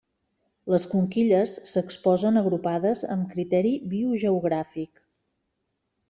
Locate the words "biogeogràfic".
3.91-5.03